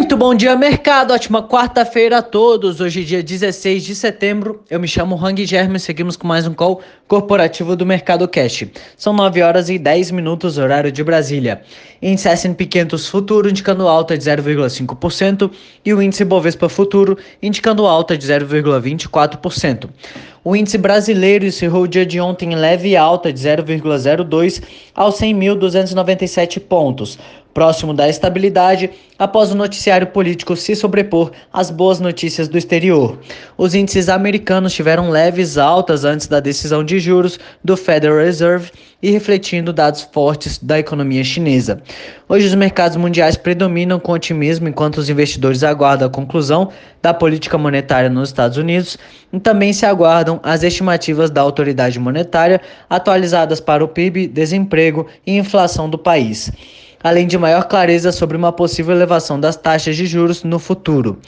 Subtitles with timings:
[0.00, 1.12] Muito bom dia, mercado.
[1.12, 2.80] Ótima quarta-feira a todos.
[2.80, 4.64] Hoje, dia 16 de setembro.
[4.70, 8.64] Eu me chamo Hang Germe e seguimos com mais um call corporativo do Mercado Cash.
[8.96, 11.60] São 9 horas e 10 minutos, horário de Brasília.
[12.00, 15.50] Índice S&P 500 Futuro indicando alta de 0,5%
[15.84, 19.90] e o índice Bovespa Futuro indicando alta de 0,24%.
[20.42, 24.62] O índice brasileiro encerrou o dia de ontem em leve alta de 0,02
[24.94, 27.18] aos 100.297 pontos
[27.52, 33.18] próximo da estabilidade após o noticiário político se sobrepor às boas notícias do exterior.
[33.58, 38.70] Os índices americanos tiveram leves altas antes da decisão de juros do Federal Reserve
[39.02, 41.82] e refletindo dados fortes da economia chinesa.
[42.28, 46.70] Hoje os mercados mundiais predominam com otimismo enquanto os investidores aguardam a conclusão
[47.02, 48.98] da política monetária nos Estados Unidos
[49.32, 55.36] e também se aguardam as estimativas da autoridade monetária atualizadas para o PIB, desemprego e
[55.36, 56.50] inflação do país
[57.02, 61.18] além de maior clareza sobre uma possível elevação das taxas de juros no futuro.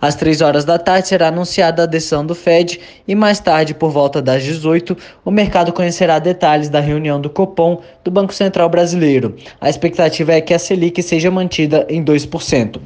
[0.00, 3.90] Às 3 horas da tarde será anunciada a decisão do Fed e mais tarde, por
[3.90, 9.36] volta das 18, o mercado conhecerá detalhes da reunião do Copom do Banco Central Brasileiro.
[9.60, 12.80] A expectativa é que a Selic seja mantida em 2%.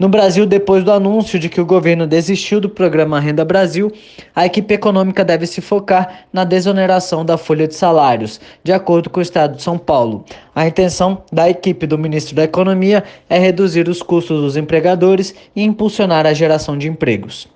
[0.00, 3.92] No Brasil, depois do anúncio de que o governo desistiu do programa Renda Brasil,
[4.34, 9.20] a equipe econômica deve se focar na desoneração da folha de salários, de acordo com
[9.20, 10.24] o Estado de São Paulo.
[10.54, 15.62] A intenção da equipe do ministro da Economia é reduzir os custos dos empregadores e
[15.62, 17.46] impulsionar a geração de empregos.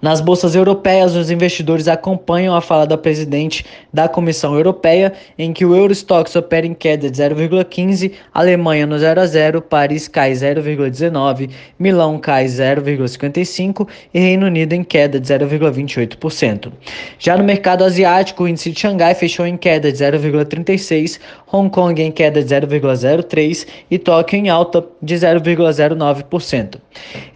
[0.00, 5.64] Nas bolsas europeias, os investidores acompanham a fala da presidente da Comissão Europeia, em que
[5.64, 11.50] o Eurostox opera em queda de 0,15, Alemanha no 0 a 0, Paris cai 0,19,
[11.78, 16.72] Milão cai 0,55 e Reino Unido em queda de 0,28%.
[17.18, 21.18] Já no mercado asiático, o índice de Xangai fechou em queda de 0,36,
[21.52, 26.76] Hong Kong em queda de 0,03 e Tóquio em alta de 0,09%.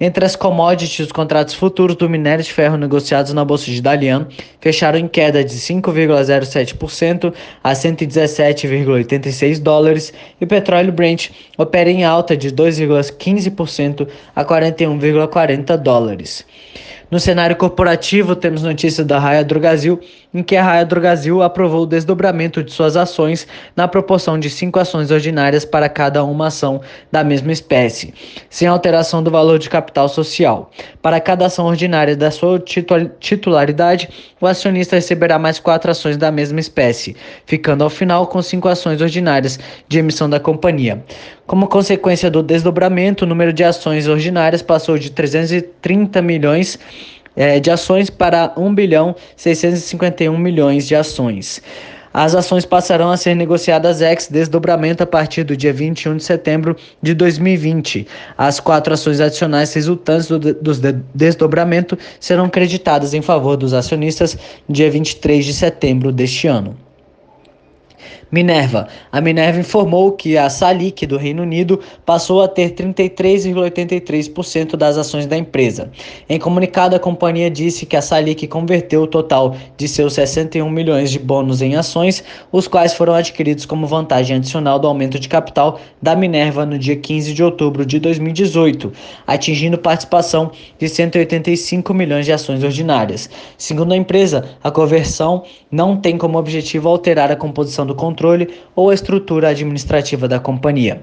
[0.00, 3.80] Entre as commodities, os contratos futuros do minério de de ferro negociados na bolsa de
[3.80, 4.26] Dalian
[4.60, 7.32] fecharam em queda de 5,07%
[7.62, 16.46] a 117,86 dólares e o petróleo Brent opera em alta de 2,15% a 41,40 dólares.
[17.12, 20.00] No cenário corporativo, temos notícia da Raia Drogasil,
[20.32, 23.46] em que a Raia Drogasil aprovou o desdobramento de suas ações
[23.76, 26.80] na proporção de cinco ações ordinárias para cada uma ação
[27.12, 28.14] da mesma espécie,
[28.48, 30.70] sem alteração do valor de capital social.
[31.02, 32.58] Para cada ação ordinária da sua
[33.20, 34.08] titularidade,
[34.40, 39.02] o acionista receberá mais quatro ações da mesma espécie, ficando ao final com cinco ações
[39.02, 41.04] ordinárias de emissão da companhia.
[41.46, 46.78] Como consequência do desdobramento, o número de ações ordinárias passou de 330 milhões
[47.36, 51.62] é, de ações para 1 bilhão 651 milhões de ações.
[52.14, 56.76] As ações passarão a ser negociadas ex desdobramento a partir do dia 21 de setembro
[57.00, 58.06] de 2020.
[58.36, 60.72] As quatro ações adicionais resultantes do, do
[61.14, 64.36] desdobramento serão creditadas em favor dos acionistas
[64.68, 66.76] dia 23 de setembro deste ano.
[68.32, 68.88] Minerva.
[69.12, 75.26] A Minerva informou que a Salic do Reino Unido passou a ter 33,83% das ações
[75.26, 75.90] da empresa.
[76.26, 81.10] Em comunicado, a companhia disse que a Salic converteu o total de seus 61 milhões
[81.10, 85.78] de bônus em ações, os quais foram adquiridos como vantagem adicional do aumento de capital
[86.00, 88.90] da Minerva no dia 15 de outubro de 2018,
[89.26, 93.28] atingindo participação de 185 milhões de ações ordinárias.
[93.58, 98.48] Segundo a empresa, a conversão não tem como objetivo alterar a composição do controle controle
[98.76, 101.02] ou a estrutura administrativa da companhia.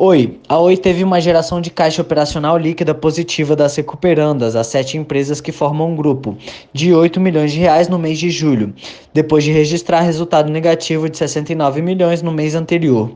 [0.00, 4.96] Oi, a Oi teve uma geração de caixa operacional líquida positiva das recuperandas, as sete
[4.96, 6.38] empresas que formam um grupo,
[6.72, 8.72] de 8 milhões de reais no mês de julho,
[9.12, 13.10] depois de registrar resultado negativo de 69 milhões no mês anterior.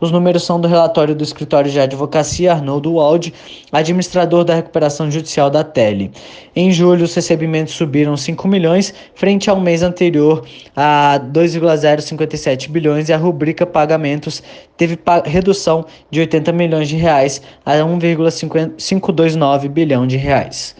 [0.00, 3.34] Os números são do relatório do escritório de advocacia Arnoldo Walde,
[3.72, 6.12] administrador da recuperação judicial da Tele.
[6.54, 10.44] Em julho, os recebimentos subiram 5 milhões frente ao mês anterior
[10.76, 14.40] a 2,057 bilhões e a rubrica pagamentos
[14.78, 20.74] teve redução de 80 milhões de reais a 1,529 bilhão de reais.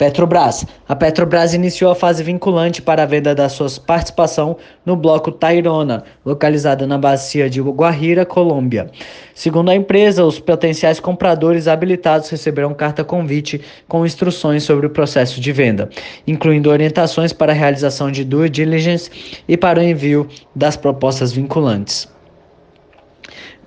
[0.00, 0.64] Petrobras.
[0.88, 6.04] A Petrobras iniciou a fase vinculante para a venda da sua participação no bloco Tairona,
[6.24, 8.90] localizado na bacia de Guajira, Colômbia.
[9.34, 15.38] Segundo a empresa, os potenciais compradores habilitados receberão carta convite com instruções sobre o processo
[15.38, 15.90] de venda,
[16.26, 19.10] incluindo orientações para a realização de due diligence
[19.46, 20.26] e para o envio
[20.56, 22.08] das propostas vinculantes.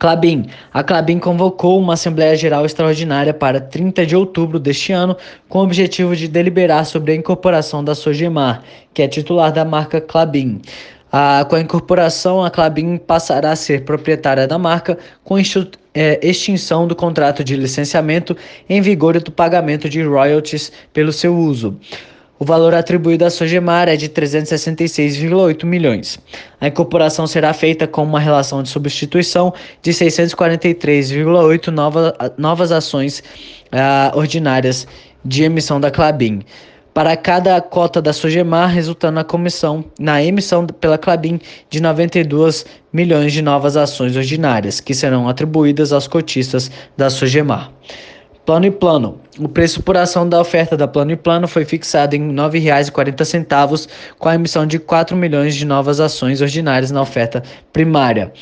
[0.04, 0.48] Clabin.
[0.74, 5.16] A Clabin convocou uma Assembleia Geral Extraordinária para 30 de outubro deste ano,
[5.48, 8.62] com o objetivo de deliberar sobre a incorporação da Sogemar,
[8.94, 10.62] que é titular da marca Clabin.
[11.10, 16.86] Ah, com a incorporação, a Clabin passará a ser proprietária da marca, com é, extinção
[16.86, 18.36] do contrato de licenciamento
[18.68, 21.80] em vigor e do pagamento de royalties pelo seu uso.
[22.44, 26.20] O valor atribuído à Sogemar é de 366,8 milhões.
[26.60, 33.24] A incorporação será feita com uma relação de substituição de 643,8 nova, novas ações
[33.72, 34.86] uh, ordinárias
[35.24, 36.42] de emissão da Clabin.
[36.94, 43.32] Para cada cota da Sogemar, resultando na comissão na emissão pela Clabin de 92 milhões
[43.32, 47.72] de novas ações ordinárias, que serão atribuídas aos cotistas da Sogemar.
[48.46, 49.22] Plano e plano.
[49.40, 53.88] O preço por ação da oferta da Plano e Plano foi fixado em R$ 9,40
[54.20, 57.42] com a emissão de 4 milhões de novas ações ordinárias na oferta
[57.72, 58.34] primária.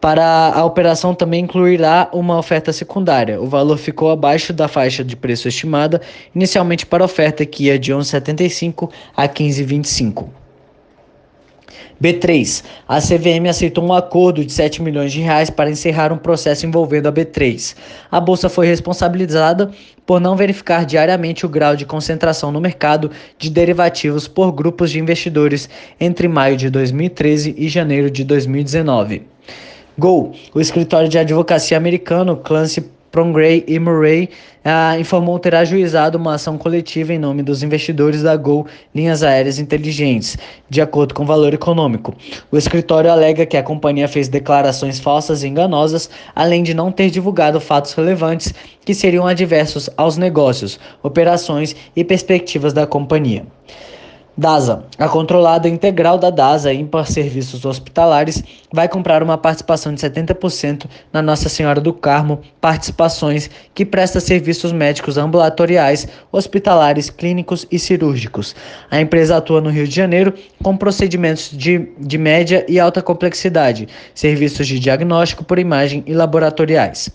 [0.00, 3.40] Para a operação também incluirá uma oferta secundária.
[3.40, 6.00] O valor ficou abaixo da faixa de preço estimada
[6.34, 10.43] inicialmente para a oferta que ia de 11,75 a 15,25.
[12.02, 12.62] B3.
[12.88, 17.06] A CVM aceitou um acordo de 7 milhões de reais para encerrar um processo envolvendo
[17.06, 17.76] a B3.
[18.10, 19.70] A bolsa foi responsabilizada
[20.06, 24.98] por não verificar diariamente o grau de concentração no mercado de derivativos por grupos de
[24.98, 25.68] investidores
[25.98, 29.22] entre maio de 2013 e janeiro de 2019.
[29.96, 30.34] Gol.
[30.52, 34.28] O escritório de advocacia americano Clancy Prongray e Murray
[34.64, 39.60] ah, informou ter ajuizado uma ação coletiva em nome dos investidores da Gol Linhas Aéreas
[39.60, 40.36] Inteligentes,
[40.68, 42.12] de acordo com o valor econômico.
[42.50, 47.08] O escritório alega que a companhia fez declarações falsas e enganosas, além de não ter
[47.08, 48.52] divulgado fatos relevantes
[48.84, 53.46] que seriam adversos aos negócios, operações e perspectivas da companhia.
[54.36, 54.84] DASA.
[54.98, 58.42] A controlada integral da DASA Impar Serviços Hospitalares
[58.72, 64.72] vai comprar uma participação de 70% na Nossa Senhora do Carmo Participações, que presta serviços
[64.72, 68.56] médicos ambulatoriais, hospitalares, clínicos e cirúrgicos.
[68.90, 73.88] A empresa atua no Rio de Janeiro com procedimentos de, de média e alta complexidade,
[74.14, 77.08] serviços de diagnóstico por imagem e laboratoriais.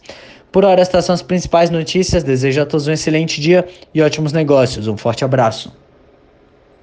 [0.51, 2.23] Por hora, estas são as principais notícias.
[2.23, 4.87] Desejo a todos um excelente dia e ótimos negócios.
[4.87, 5.71] Um forte abraço.